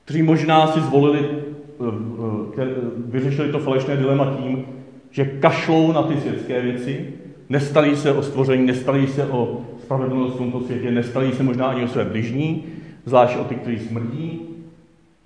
kteří 0.06 0.22
možná 0.22 0.68
si 0.68 0.82
zvolili, 0.82 1.20
eh, 1.20 2.62
eh, 2.62 2.66
vyřešili 3.06 3.52
to 3.52 3.60
falešné 3.60 3.98
dilema 3.98 4.38
tím, 4.42 4.66
že 5.12 5.26
kašlou 5.26 5.92
na 5.92 6.04
ty 6.04 6.18
světské 6.18 6.62
věci, 6.62 7.14
nestarí 7.50 7.96
se 7.96 8.14
o 8.14 8.24
stvoření, 8.24 8.66
nestarí 8.66 9.08
se 9.08 9.28
o 9.28 9.62
spravedlnost 9.82 10.36
v 10.36 10.38
tomto 10.38 10.62
světě, 10.62 10.92
nestarí 10.92 11.32
se 11.32 11.44
možná 11.44 11.66
ani 11.66 11.84
o 11.84 11.88
své 11.88 12.06
bližní, 12.06 12.64
zvlášť 13.06 13.38
o 13.38 13.44
ty, 13.44 13.56
kteří 13.56 13.80
smrdí, 13.80 14.42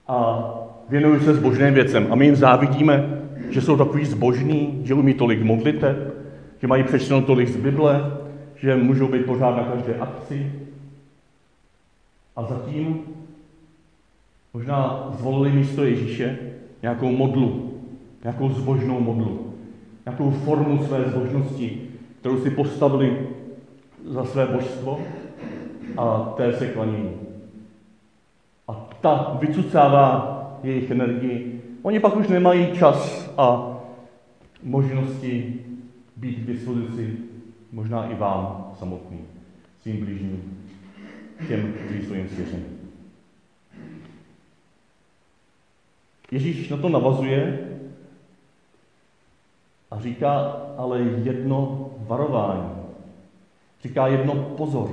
a 0.08 0.50
věnují 0.90 1.20
se 1.20 1.34
zbožným 1.34 1.74
věcem. 1.74 2.08
A 2.10 2.16
my 2.16 2.26
jim 2.26 2.36
závidíme, 2.36 3.22
že 3.50 3.62
jsou 3.62 3.78
takový 3.78 4.06
zbožní, 4.06 4.82
že 4.84 4.94
umí 4.94 5.14
tolik 5.14 5.42
modliteb, 5.44 6.14
že 6.62 6.68
mají 6.68 6.84
přečteno 6.84 7.22
tolik 7.22 7.50
z 7.50 7.56
Bible, 7.56 8.12
že 8.56 8.76
můžou 8.76 9.08
být 9.08 9.26
pořád 9.26 9.58
na 9.58 9.64
každé 9.64 9.96
akci. 9.96 10.52
A 12.40 12.44
zatím 12.44 13.04
možná 14.54 15.10
zvolili 15.18 15.52
místo 15.52 15.84
Ježíše 15.84 16.40
nějakou 16.82 17.12
modlu, 17.12 17.74
nějakou 18.24 18.50
zbožnou 18.50 19.00
modlu, 19.00 19.54
nějakou 20.06 20.32
formu 20.32 20.86
své 20.86 21.04
zbožnosti, 21.04 21.82
kterou 22.20 22.42
si 22.42 22.52
postavili 22.52 23.28
za 24.06 24.26
své 24.26 24.46
božstvo 24.46 25.00
a 25.98 26.34
té 26.38 26.54
se 26.54 26.68
klaní. 26.68 27.12
A 28.68 28.90
ta 29.02 29.38
vycucává 29.40 30.60
jejich 30.64 30.92
energii. 30.92 31.62
Oni 31.82 32.00
pak 32.00 32.16
už 32.16 32.28
nemají 32.28 32.72
čas 32.72 33.32
a 33.38 33.78
možnosti 34.64 35.60
být 36.18 36.36
k 36.36 36.48
dispozici 36.48 37.18
možná 37.72 38.06
i 38.06 38.16
vám 38.16 38.72
samotným, 38.80 39.28
svým 39.82 40.06
blížním, 40.06 40.60
těm, 41.48 41.74
kteří 41.74 42.08
jsou 42.08 42.14
jim 42.14 42.30
svěřeni. 42.30 42.66
Ježíš 46.32 46.70
na 46.70 46.78
to 46.78 46.90
navazuje 46.90 47.60
a 49.92 50.00
říká 50.00 50.40
ale 50.78 51.02
jedno 51.02 51.90
varování. 51.98 52.70
Říká 53.84 54.08
jedno 54.08 54.36
pozor. 54.36 54.90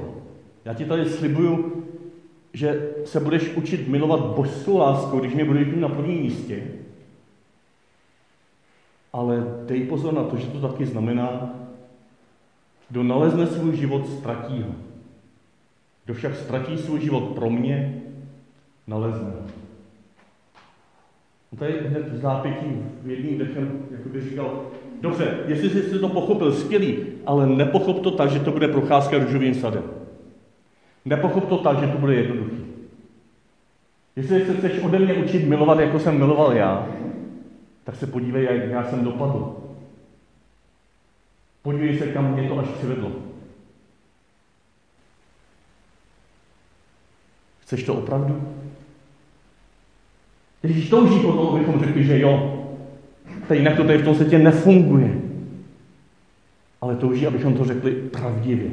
Já 0.65 0.75
ti 0.75 0.85
tady 0.85 1.11
slibuju, 1.11 1.85
že 2.53 2.95
se 3.05 3.21
budeš 3.21 3.57
učit 3.57 3.88
milovat 3.88 4.21
božskou 4.21 4.79
láskou, 4.79 5.21
když 5.21 5.35
mě 5.35 5.45
budeš 5.45 5.67
mít 5.67 5.81
na 5.81 5.88
prvním 5.88 6.21
místě. 6.21 6.62
Ale 9.12 9.45
dej 9.67 9.87
pozor 9.87 10.15
na 10.15 10.25
to, 10.25 10.37
že 10.37 10.47
to 10.47 10.69
taky 10.69 10.87
znamená, 10.87 11.55
kdo 12.88 13.03
nalezne 13.03 13.47
svůj 13.47 13.76
život, 13.76 14.09
ztratí 14.09 14.62
ho. 14.62 14.86
Kdo 16.07 16.15
však 16.15 16.37
ztratí 16.37 16.79
svůj 16.79 17.01
život 17.01 17.25
pro 17.25 17.51
mě, 17.51 18.03
nalezne. 18.87 19.33
On 21.53 21.59
tady 21.59 21.73
hned 21.89 22.13
v 22.13 22.17
zápětí 22.17 22.67
v 23.03 23.11
jedním 23.11 23.39
dechem, 23.39 23.83
jako 23.91 24.09
by 24.09 24.21
říkal, 24.21 24.63
dobře, 25.01 25.39
jestli 25.47 25.71
jsi 25.71 25.99
to 25.99 26.09
pochopil, 26.09 26.53
skvělý, 26.53 26.99
ale 27.27 27.47
nepochop 27.47 28.03
to 28.03 28.11
tak, 28.11 28.31
že 28.31 28.41
to 28.41 28.51
bude 28.51 28.69
procházka 28.69 29.19
růžovým 29.19 29.55
sadem. 29.55 29.83
Nepochop 31.05 31.49
to 31.49 31.59
tak, 31.59 31.79
že 31.81 31.87
to 31.87 31.99
bude 31.99 32.15
jednoduchý. 32.15 32.65
Jestli 34.17 34.47
se 34.47 34.55
chceš 34.55 34.83
ode 34.83 34.99
mě 34.99 35.15
učit 35.15 35.49
milovat, 35.49 35.79
jako 35.79 35.99
jsem 35.99 36.19
miloval 36.19 36.53
já, 36.53 36.89
tak 37.85 37.97
se 37.97 38.07
podívej, 38.07 38.45
jak 38.45 38.71
já 38.71 38.85
jsem 38.85 39.05
dopadl. 39.05 39.57
Podívej 41.63 41.99
se, 41.99 42.07
kam 42.07 42.33
mě 42.33 42.49
to 42.49 42.59
až 42.59 42.69
přivedlo. 42.69 43.13
Chceš 47.67 47.83
to 47.83 47.95
opravdu? 47.95 48.43
Když 50.63 50.89
touží 50.89 51.19
potom, 51.19 51.49
abychom 51.49 51.81
řekli, 51.81 52.05
že 52.05 52.21
jo, 52.21 52.63
tak 53.49 53.59
jinak 53.59 53.77
to 53.77 53.85
tady 53.85 53.99
v 53.99 54.05
tom 54.05 54.15
světě 54.15 54.39
nefunguje. 54.39 55.21
Ale 56.81 56.97
touží, 56.97 57.27
abychom 57.27 57.55
to 57.55 57.65
řekli 57.65 57.91
pravdivě. 57.91 58.71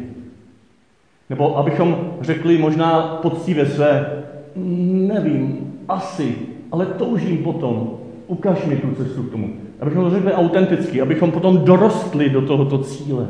Nebo 1.30 1.58
abychom 1.58 2.14
řekli 2.22 2.58
možná 2.58 3.02
poctivě 3.02 3.66
své, 3.66 4.24
nevím, 4.56 5.74
asi, 5.88 6.36
ale 6.72 6.86
toužím 6.86 7.38
potom, 7.38 7.98
ukaž 8.28 8.66
mi 8.66 8.78
tu 8.78 8.96
cestu 8.96 9.24
k 9.24 9.32
tomu. 9.32 9.54
Abychom 9.80 10.04
to 10.04 10.10
řekli 10.10 10.34
autenticky, 10.34 11.02
abychom 11.02 11.32
potom 11.32 11.58
dorostli 11.58 12.30
do 12.30 12.42
tohoto 12.42 12.78
cíle. 12.78 13.28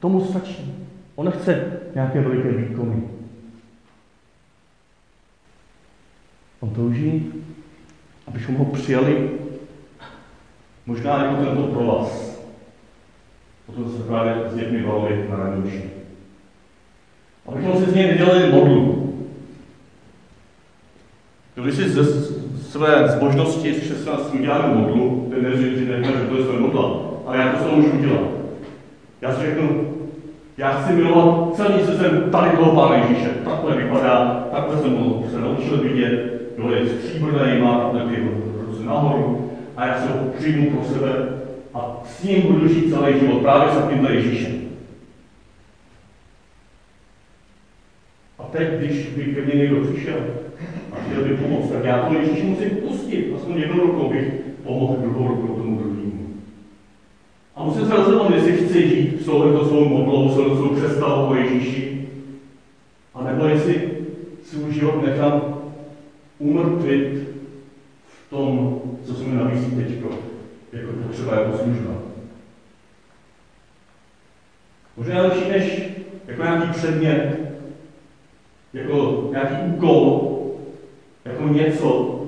Tomu 0.00 0.20
stačí. 0.20 0.74
On 1.16 1.26
nechce 1.26 1.80
nějaké 1.94 2.20
veliké 2.20 2.52
výkony. 2.52 3.15
On 6.66 6.74
touží, 6.74 7.32
abychom 8.26 8.54
ho 8.54 8.64
přijali 8.64 9.30
možná 10.86 11.24
jako 11.24 11.44
tento 11.44 11.62
provaz. 11.62 12.40
Potom 13.66 13.90
se 13.90 14.02
právě 14.02 14.34
s 14.50 14.54
dětmi 14.54 14.82
bavili 14.82 15.26
na 15.30 15.36
radouši. 15.36 15.82
Abychom 17.46 17.84
se 17.84 17.90
z 17.90 17.94
něj 17.94 18.06
nedělali 18.06 18.52
modlu. 18.52 19.12
Když 21.54 21.74
si 21.74 21.88
ze 21.88 22.04
své 22.60 23.08
zbožnosti 23.08 23.74
z 23.74 23.88
16 23.88 24.34
uděláme 24.34 24.74
modlu, 24.74 25.28
ten 25.30 25.42
neříká, 25.42 26.18
že 26.18 26.26
to 26.28 26.36
je 26.36 26.44
své 26.44 26.60
modla, 26.60 27.00
ale 27.26 27.38
já 27.38 27.52
to 27.52 27.58
s 27.58 27.76
můžu 27.76 27.90
udělat. 27.90 28.28
Já 29.20 29.34
si 29.34 29.46
řeknu, 29.46 29.96
já 30.56 30.70
chci 30.72 30.92
milovat 30.92 31.54
celý 31.56 31.84
jsem 31.84 32.30
tady 32.30 32.56
toho 32.56 32.74
Pána 32.74 32.96
Ježíše. 32.96 33.30
Takhle 33.44 33.76
vypadá, 33.76 34.48
takhle 34.52 34.82
jsem 34.82 34.96
ho 34.96 35.24
se 35.30 35.40
naučil 35.40 35.76
vidět, 35.76 36.36
jo, 36.58 36.70
je 36.70 36.86
stříbrný, 36.86 37.62
má 37.62 37.90
takhle 37.90 38.16
ruce 38.66 38.84
nahoru 38.84 39.50
a 39.76 39.86
já 39.86 40.00
se 40.00 40.12
ho 40.12 40.18
přijmu 40.38 40.70
pro 40.70 40.84
sebe 40.84 41.28
a 41.74 42.02
s 42.04 42.22
ním 42.22 42.42
budu 42.42 42.68
žít 42.68 42.90
celý 42.90 43.20
život, 43.20 43.42
právě 43.42 43.72
s 43.72 43.88
tímhle 43.88 44.14
Ježíšem. 44.14 44.66
A 48.38 48.42
teď, 48.42 48.68
když 48.68 49.06
by 49.06 49.24
ke 49.24 49.40
mně 49.40 49.54
někdo 49.54 49.80
přišel 49.80 50.18
a 50.92 50.96
chtěl 50.96 51.24
by 51.24 51.36
pomoct, 51.36 51.70
tak 51.70 51.84
já 51.84 51.98
to 51.98 52.14
Ježíši 52.14 52.42
musím 52.42 52.70
pustit, 52.70 53.32
aspoň 53.36 53.56
jednou 53.56 53.80
rukou 53.80 54.10
bych 54.10 54.32
pomohl 54.62 54.96
druhou 54.96 55.28
rukou 55.28 55.54
tomu 55.54 55.78
druhému. 55.78 56.26
A 57.56 57.64
musím 57.64 57.86
se 57.86 57.96
rozhodnout, 57.96 58.34
jestli 58.34 58.52
chci 58.52 58.88
žít 58.88 59.22
s 59.22 59.24
touhleto 59.24 59.64
svou 59.64 59.88
modlou, 59.88 60.28
s 60.28 60.34
svou 60.34 60.68
představou 60.68 61.26
o 61.26 61.34
Ježíši, 61.34 62.08
a 63.14 63.24
nebo 63.24 63.46
jestli 63.46 63.90
svůj 64.44 64.72
život 64.72 65.06
nechám 65.06 65.42
umrtvit 66.38 67.28
v 68.08 68.30
tom, 68.30 68.80
co 69.04 69.14
se 69.14 69.24
mi 69.24 69.36
nabízí 69.36 69.70
teď, 69.70 69.88
jako 70.72 70.92
potřeba, 71.06 71.40
jako 71.40 71.58
služba. 71.58 71.90
Možná 74.96 75.22
lepší 75.22 75.48
než 75.48 75.82
jako 76.26 76.42
předmět, 77.06 77.38
jako 78.72 79.28
nějaký 79.30 79.54
úkol, 79.66 80.32
jako 81.24 81.48
něco, 81.48 82.20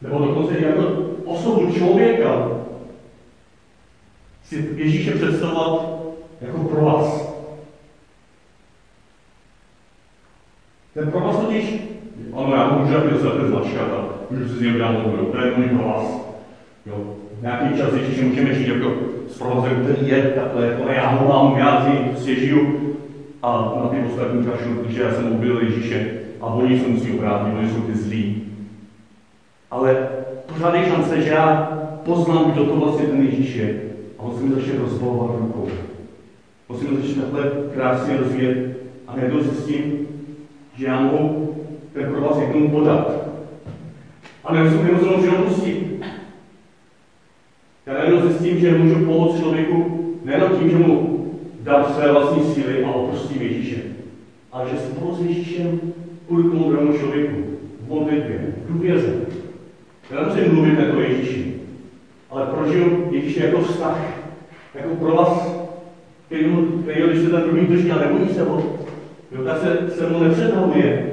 nebo 0.00 0.18
dokonce 0.18 0.58
jako 0.58 0.82
osobu 1.24 1.72
člověka, 1.72 2.48
si 4.44 4.70
Ježíše 4.76 5.10
představovat 5.10 6.02
jako 6.40 6.58
pro 6.58 6.84
vás. 6.84 7.32
Ten 10.94 11.10
pro 11.10 11.20
vás 11.20 11.36
totiž, 11.36 11.74
ano, 12.32 12.54
já 12.54 12.68
můžu 12.68 13.00
být 13.00 13.20
za 13.20 13.30
ten 13.30 13.48
značka, 13.48 13.80
můžu 14.30 14.48
si 14.48 14.54
z 14.54 14.60
něj 14.60 14.74
udělat 14.74 14.92
model, 14.92 15.24
to 15.24 15.38
je 15.38 15.56
můj 15.56 15.68
pro 15.68 15.88
vás. 15.88 16.36
Jo. 16.86 17.14
Nějaký 17.42 17.78
čas 17.78 17.92
Ježíše 17.92 18.24
můžeme 18.24 18.54
žít 18.54 18.68
jako 18.68 18.92
s 19.28 19.38
provozem, 19.38 19.84
který 19.84 20.08
je 20.08 20.22
takhle, 20.22 20.76
ale 20.76 20.94
já 20.94 21.08
ho 21.08 21.28
mám, 21.28 21.58
já 21.58 21.86
si 22.16 22.40
žiju 22.40 22.91
a 23.42 23.72
na 23.82 23.88
ty 23.88 23.96
ostatní 24.06 24.44
kašlu, 24.44 24.74
protože 24.74 25.02
já 25.02 25.14
jsem 25.14 25.32
ubil 25.32 25.60
Ježíše 25.60 26.10
a 26.40 26.46
oni 26.46 26.80
se 26.80 26.88
musí 26.88 27.12
obrátit, 27.12 27.54
oni 27.58 27.68
jsou 27.68 27.80
ty 27.80 27.94
zlí. 27.94 28.42
Ale 29.70 30.08
pořád 30.46 30.74
je 30.74 30.86
šance, 30.86 31.22
že 31.22 31.28
já 31.28 31.78
poznám, 32.04 32.50
kdo 32.50 32.64
to 32.64 32.76
vlastně 32.76 33.06
ten 33.06 33.22
Ježíš 33.22 33.54
je 33.54 33.80
a 34.18 34.22
on 34.22 34.36
se 34.36 34.44
mi 34.44 34.54
začne 34.54 34.78
rozbalovat 34.78 35.40
rukou. 35.40 35.68
On 36.68 36.78
se 36.78 36.84
mi 36.84 36.96
začne 36.96 37.22
takhle 37.22 37.50
krásně 37.74 38.16
rozvíjet 38.16 38.76
a 39.08 39.16
najednou 39.16 39.40
zjistím, 39.40 40.08
že 40.76 40.86
já 40.86 41.00
mohu 41.00 41.54
ten 41.92 42.10
pro 42.10 42.20
vás 42.20 42.38
někomu 42.38 42.70
podat. 42.70 43.12
A 44.44 44.54
nemusím 44.54 44.84
mi 44.84 44.92
ho 44.92 45.22
že 45.22 45.30
pustit. 45.30 46.02
Já 47.86 47.94
najednou 47.94 48.20
zjistím, 48.20 48.58
že 48.58 48.78
můžu 48.78 49.04
pomoct 49.04 49.38
člověku 49.38 50.08
nejenom 50.24 50.58
tím, 50.58 50.70
že 50.70 50.76
mu 50.76 51.11
dám 51.62 51.84
své 51.84 52.12
vlastní 52.12 52.54
síly 52.54 52.84
a 52.84 52.90
opustím 52.90 53.42
Ježíše, 53.42 53.76
ale 54.52 54.70
že 54.70 54.78
spolu 54.78 55.16
s 55.16 55.20
Ježíšem 55.20 55.80
půjdu 56.28 56.50
k 56.50 56.78
tomu 56.78 56.98
člověku 56.98 57.42
v 57.80 57.88
modlitbě, 57.88 58.54
v 58.64 58.72
důvěře. 58.72 59.12
Já 60.10 60.20
nemusím 60.20 60.54
mluvit 60.54 60.78
jako 60.78 61.00
Ježíši, 61.00 61.54
ale 62.30 62.46
prožiju 62.46 63.08
Ježíše 63.10 63.46
jako 63.46 63.60
vztah, 63.60 63.98
jako 64.74 64.94
pro 64.96 65.16
vás, 65.16 65.62
který, 66.26 66.44
který 66.82 67.02
když 67.02 67.22
se 67.22 67.30
ten 67.30 67.42
druhý 67.42 67.66
drží 67.66 67.90
a 67.90 67.98
nebojí 67.98 68.28
se 68.28 68.42
ho, 68.42 68.78
jo, 69.32 69.44
tak 69.44 69.60
se 69.60 69.90
se 69.90 70.08
mnou 70.08 70.20
nepřetahuje, 70.20 71.12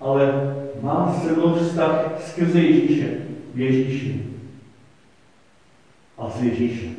ale 0.00 0.54
má 0.82 1.12
se 1.12 1.32
mnou 1.32 1.54
vztah 1.54 2.12
skrze 2.20 2.60
Ježíše, 2.60 3.08
v 3.54 3.60
Ježíši 3.60 4.22
a 6.18 6.30
s 6.30 6.42
Ježíšem. 6.42 6.94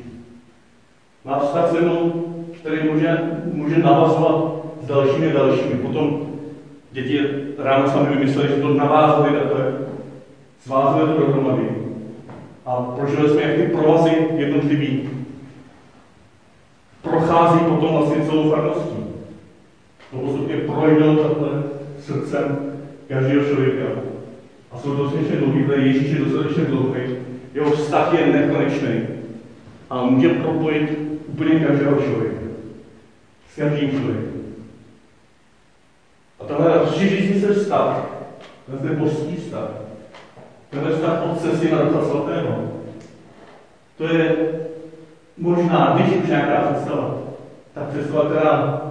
Má 1.25 1.39
vztah 1.39 1.71
se 1.71 1.81
mnou, 1.81 2.34
který 2.65 2.89
může, 2.89 3.17
může 3.53 3.77
navazovat 3.77 4.65
s 4.81 4.87
dalšími 4.87 5.31
dalšími. 5.31 5.75
Potom 5.75 6.21
děti 6.91 7.19
ráno 7.57 7.87
sami 7.87 8.15
vymysleli, 8.15 8.49
že 8.49 8.55
to 8.55 8.73
navázali 8.73 9.37
takhle, 9.37 9.73
svázali 10.59 11.07
to 11.07 11.19
dohromady. 11.19 11.69
A 12.65 12.81
prožili 12.81 13.29
jsme, 13.29 13.41
jak 13.41 13.55
ty 13.55 13.63
provazy 13.63 14.11
jednotlivý 14.35 15.09
prochází 17.01 17.59
potom 17.59 17.93
vlastně 17.93 18.25
celou 18.25 18.49
farností. 18.49 18.97
To 20.11 20.17
postupně 20.17 20.55
projdou 20.55 21.15
takhle 21.15 21.63
srdcem 21.99 22.57
každého 23.07 23.45
člověka. 23.45 23.85
A 24.71 24.77
jsou 24.77 24.95
dostatečně 24.95 25.35
dlouhý, 25.35 25.63
protože 25.63 25.87
Ježíš 25.87 26.11
je 26.11 26.19
dostatečně 26.19 26.63
dlouhý. 26.63 27.01
Jeho 27.53 27.71
vztah 27.71 28.19
je 28.19 28.27
nekonečný. 28.27 29.01
A 29.89 30.05
může 30.05 30.29
propojit 30.29 30.99
úplně 31.27 31.59
každého 31.59 32.01
člověka. 32.01 32.34
Každým 33.55 33.91
člověkem. 33.91 34.45
A 36.39 36.43
tenhle 36.43 36.77
rozšířící 36.77 37.41
se 37.41 37.53
vztah, 37.53 38.05
ten 38.81 38.95
božský 38.95 39.35
vztah, 39.35 39.69
tenhle 40.69 40.93
vztah 40.93 41.31
Otce, 41.31 41.57
Syna, 41.57 41.81
Ducha 41.81 42.05
Svatého, 42.05 42.71
to 43.97 44.07
je 44.07 44.35
možná, 45.37 45.95
když 45.95 46.23
už 46.23 46.29
nějaká 46.29 46.71
představa, 46.71 47.17
ta 47.73 47.81
představa, 47.83 48.25
která 48.25 48.81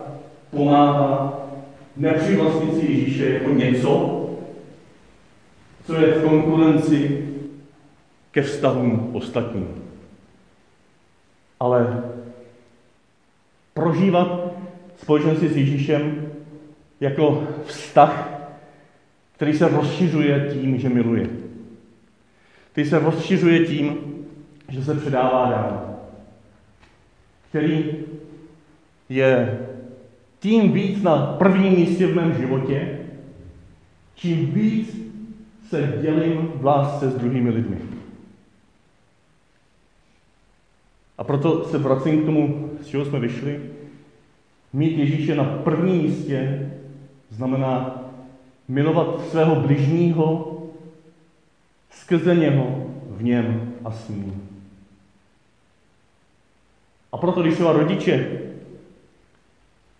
pomáhá 0.50 1.38
nepřivlastnit 1.96 2.74
si 2.74 2.86
Ježíše 2.86 3.30
jako 3.30 3.50
něco, 3.50 4.20
co 5.86 5.94
je 5.94 6.12
v 6.12 6.24
konkurenci 6.24 7.28
ke 8.30 8.42
vztahům 8.42 9.10
ostatním. 9.12 9.82
Ale 11.60 12.04
prožívat 13.74 14.43
společenství 14.96 15.48
s 15.48 15.56
Ježíšem 15.56 16.32
jako 17.00 17.48
vztah, 17.64 18.30
který 19.36 19.52
se 19.52 19.68
rozšiřuje 19.68 20.48
tím, 20.52 20.78
že 20.78 20.88
miluje. 20.88 21.28
Který 22.72 22.88
se 22.88 22.98
rozšiřuje 22.98 23.66
tím, 23.66 23.96
že 24.68 24.84
se 24.84 24.94
předává 24.94 25.50
dál. 25.50 25.96
Který 27.48 27.92
je 29.08 29.58
tím 30.40 30.72
víc 30.72 31.02
na 31.02 31.16
prvním 31.38 31.72
místě 31.72 32.06
v 32.06 32.14
mém 32.14 32.34
životě, 32.34 32.98
čím 34.14 34.46
víc 34.46 34.96
se 35.68 35.98
dělím 36.02 36.52
v 36.54 36.64
lásce 36.64 37.10
s 37.10 37.14
druhými 37.14 37.50
lidmi. 37.50 37.78
A 41.18 41.24
proto 41.24 41.64
se 41.64 41.78
vracím 41.78 42.22
k 42.22 42.24
tomu, 42.24 42.70
z 42.82 42.86
čeho 42.86 43.04
jsme 43.04 43.20
vyšli. 43.20 43.60
Mít 44.74 44.98
Ježíše 44.98 45.34
na 45.34 45.44
prvním 45.44 46.02
místě 46.02 46.70
znamená 47.30 48.02
milovat 48.68 49.28
svého 49.28 49.56
bližního 49.56 50.58
skrze 51.90 52.34
něho, 52.34 52.86
v 53.10 53.22
něm 53.22 53.72
a 53.84 53.90
s 53.90 54.08
ním. 54.08 54.48
A 57.12 57.16
proto, 57.16 57.42
když 57.42 57.54
třeba 57.54 57.72
rodiče 57.72 58.28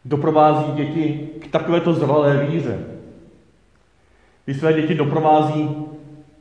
doprovází 0.05 0.73
děti 0.73 1.29
k 1.41 1.47
takovéto 1.51 1.93
zralé 1.93 2.47
víře, 2.47 2.87
když 4.45 4.57
své 4.57 4.73
děti 4.73 4.95
doprovází 4.95 5.71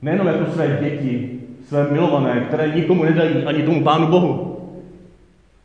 nejenom 0.01 0.27
jako 0.27 0.51
své 0.51 0.77
děti, 0.81 1.39
své 1.67 1.91
milované, 1.91 2.41
které 2.41 2.75
nikomu 2.75 3.03
nedají, 3.03 3.43
ani 3.45 3.63
tomu 3.63 3.83
Pánu 3.83 4.07
Bohu, 4.07 4.59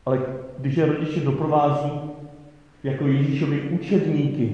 ale 0.07 0.21
když 0.59 0.77
je 0.77 0.87
rodiče 0.87 1.21
doprovází 1.21 2.08
jako 2.89 3.07
Ježíšovi 3.07 3.61
učedníky, 3.61 4.53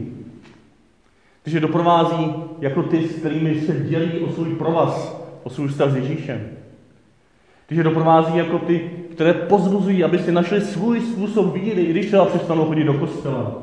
je 1.47 1.61
doprovází 1.61 2.35
jako 2.61 2.83
ty, 2.83 3.09
s 3.09 3.17
kterými 3.17 3.61
se 3.61 3.81
dělí 3.81 4.19
o 4.19 4.33
svůj 4.33 4.55
provaz, 4.55 5.23
o 5.43 5.51
svůj 5.51 5.69
vztah 5.69 5.91
s 5.91 5.97
Ježíšem. 5.97 6.49
Je 7.71 7.83
doprovází 7.83 8.37
jako 8.39 8.59
ty, 8.59 8.91
které 9.13 9.33
pozbuzují, 9.33 10.05
aby 10.05 10.19
si 10.19 10.33
našli 10.33 10.61
svůj 10.61 11.01
způsob 11.01 11.55
víry, 11.55 11.83
i 11.83 11.91
když 11.91 12.07
třeba 12.07 12.25
přestanou 12.25 12.65
chodit 12.65 12.85
do 12.85 12.95
kostela. 12.95 13.63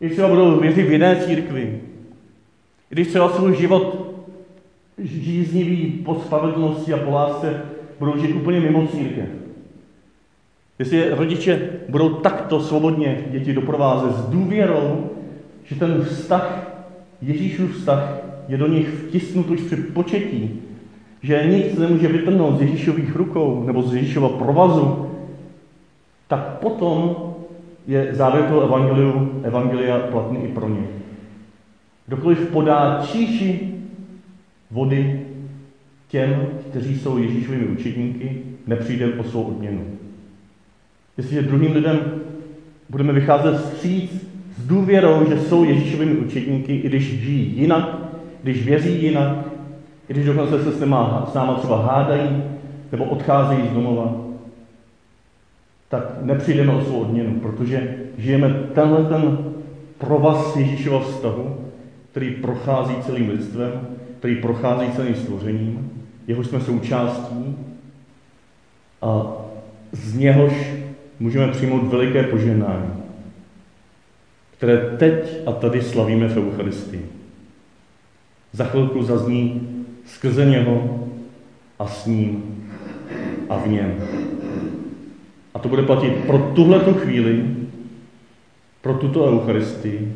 I 0.00 0.06
když 0.06 0.12
třeba 0.12 0.28
budou 0.28 0.60
věřit 0.60 0.82
v 0.82 0.92
jiné 0.92 1.16
církvi. 1.16 1.80
I 2.90 2.94
když 2.94 3.08
třeba 3.08 3.28
svůj 3.28 3.56
život 3.56 4.14
žíznivý 4.98 5.90
po 6.04 6.14
spravedlnosti 6.14 6.92
a 6.92 6.96
po 6.96 7.10
lásce 7.10 7.62
budou 7.98 8.18
žít 8.18 8.32
úplně 8.32 8.60
mimo 8.60 8.86
církev. 8.86 9.39
Jestli 10.80 11.10
rodiče 11.10 11.60
budou 11.88 12.08
takto 12.08 12.60
svobodně 12.60 13.24
děti 13.30 13.52
doprovázet 13.52 14.16
s 14.16 14.24
důvěrou, 14.24 15.10
že 15.64 15.74
ten 15.74 16.02
vztah, 16.02 16.70
Ježíšův 17.22 17.76
vztah, 17.76 18.18
je 18.48 18.56
do 18.56 18.66
nich 18.66 18.88
vtisnut 18.88 19.50
už 19.50 19.60
při 19.60 19.76
početí, 19.76 20.60
že 21.22 21.46
nic 21.46 21.78
nemůže 21.78 22.08
vytrhnout 22.08 22.58
z 22.58 22.60
Ježíšových 22.60 23.16
rukou 23.16 23.64
nebo 23.66 23.82
z 23.82 23.94
Ježíšova 23.94 24.28
provazu, 24.28 25.06
tak 26.28 26.58
potom 26.58 27.16
je 27.86 28.08
závěr 28.12 28.44
toho 28.44 28.60
evangeliu, 28.60 29.40
evangelia 29.42 29.98
platný 29.98 30.44
i 30.44 30.48
pro 30.48 30.68
ně. 30.68 30.86
Kdokoliv 32.06 32.48
podá 32.52 33.02
číši 33.06 33.74
vody 34.70 35.20
těm, 36.08 36.46
kteří 36.70 36.98
jsou 36.98 37.18
Ježíšovými 37.18 37.66
učedníky, 37.66 38.42
nepřijde 38.66 39.14
o 39.14 39.24
svou 39.24 39.42
odměnu. 39.42 39.99
Jestliže 41.20 41.42
druhým 41.42 41.72
lidem 41.72 42.00
budeme 42.88 43.12
vycházet 43.12 43.56
vstříc 43.56 44.26
s 44.56 44.66
důvěrou, 44.66 45.28
že 45.28 45.40
jsou 45.40 45.64
Ježíšovými 45.64 46.14
učedníky, 46.14 46.76
i 46.76 46.88
když 46.88 47.20
žijí 47.20 47.52
jinak, 47.56 47.96
když 48.42 48.64
věří 48.64 49.02
jinak, 49.02 49.38
i 50.08 50.12
když 50.12 50.26
dokonce 50.26 50.64
se 50.64 50.72
s, 50.72 50.80
nema, 50.80 51.28
s 51.30 51.34
náma 51.34 51.54
třeba 51.54 51.82
hádají 51.82 52.42
nebo 52.92 53.04
odcházejí 53.04 53.68
z 53.68 53.72
domova, 53.72 54.16
tak 55.88 56.04
nepřijdeme 56.22 56.72
o 56.72 56.84
svou 56.84 57.00
odměnu, 57.00 57.40
protože 57.40 57.96
žijeme 58.18 58.48
tenhle 58.74 59.04
ten 59.04 59.38
provaz 59.98 60.56
Ježíšova 60.56 61.00
vztahu, 61.00 61.56
který 62.10 62.30
prochází 62.30 62.94
celým 63.00 63.28
lidstvem, 63.28 63.72
který 64.18 64.36
prochází 64.36 64.92
celým 64.92 65.14
stvořením, 65.14 65.90
jehož 66.26 66.46
jsme 66.46 66.60
součástí 66.60 67.56
a 69.02 69.26
z 69.92 70.14
něhož 70.16 70.79
můžeme 71.20 71.48
přijmout 71.48 71.82
veliké 71.82 72.22
požehnání, 72.22 72.90
které 74.56 74.96
teď 74.98 75.36
a 75.46 75.52
tady 75.52 75.82
slavíme 75.82 76.28
v 76.28 76.36
Eucharistii. 76.36 77.06
Za 78.52 78.64
chvilku 78.64 79.02
zazní 79.02 79.68
skrze 80.06 80.44
něho 80.44 81.06
a 81.78 81.86
s 81.86 82.06
ním 82.06 82.42
a 83.48 83.56
v 83.56 83.68
něm. 83.68 83.94
A 85.54 85.58
to 85.58 85.68
bude 85.68 85.82
platit 85.82 86.14
pro 86.26 86.38
tuhle 86.38 86.78
chvíli, 86.78 87.44
pro 88.80 88.94
tuto 88.94 89.24
Eucharistii, 89.24 90.12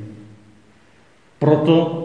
proto, 1.38 2.00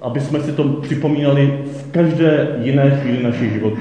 aby 0.00 0.20
jsme 0.20 0.40
si 0.40 0.52
to 0.52 0.64
připomínali 0.64 1.64
v 1.66 1.92
každé 1.92 2.60
jiné 2.62 2.90
chvíli 2.90 3.22
našich 3.22 3.52
životů. 3.52 3.80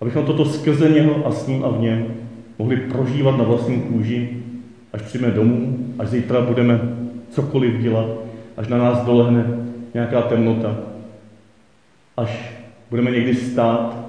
Abychom 0.00 0.26
toto 0.26 0.44
skrze 0.44 0.88
něho 0.88 1.26
a 1.26 1.32
s 1.32 1.46
ním 1.46 1.64
a 1.64 1.68
v 1.68 1.80
něm 1.80 2.25
mohli 2.58 2.76
prožívat 2.76 3.36
na 3.36 3.44
vlastní 3.44 3.80
kůži, 3.80 4.42
až 4.92 5.02
přijme 5.02 5.30
domů, 5.30 5.94
až 5.98 6.08
zítra 6.08 6.40
budeme 6.40 6.80
cokoliv 7.30 7.80
dělat, 7.80 8.08
až 8.56 8.68
na 8.68 8.78
nás 8.78 9.04
dolehne 9.04 9.46
nějaká 9.94 10.22
temnota, 10.22 10.76
až 12.16 12.52
budeme 12.90 13.10
někdy 13.10 13.34
stát 13.34 14.06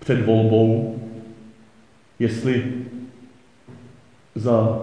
před 0.00 0.26
volbou, 0.26 0.98
jestli 2.18 2.64
za 4.34 4.82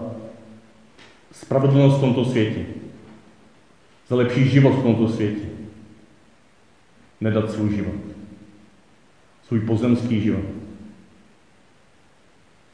spravedlnost 1.32 1.98
v 1.98 2.02
tomto 2.02 2.26
světě, 2.26 2.66
za 4.08 4.16
lepší 4.16 4.50
život 4.50 4.74
v 4.74 4.84
tomto 4.84 5.08
světě, 5.10 5.46
nedat 7.22 7.52
svůj 7.52 7.76
život, 7.76 8.02
svůj 9.48 9.60
pozemský 9.60 10.22
život, 10.22 10.46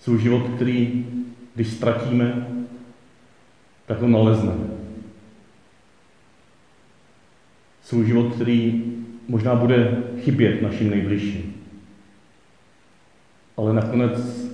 svůj 0.01 0.21
život, 0.21 0.43
který, 0.55 1.05
když 1.55 1.67
ztratíme, 1.67 2.47
tak 3.85 4.01
ho 4.01 4.07
nalezneme. 4.07 4.67
Svůj 7.83 8.05
život, 8.05 8.35
který 8.35 8.83
možná 9.27 9.55
bude 9.55 10.03
chybět 10.19 10.61
našim 10.61 10.89
nejbližším. 10.89 11.55
Ale 13.57 13.73
nakonec 13.73 14.45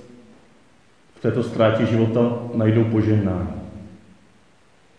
v 1.14 1.20
této 1.20 1.42
ztrátě 1.42 1.86
života 1.86 2.38
najdou 2.54 2.84
požehnání. 2.84 3.57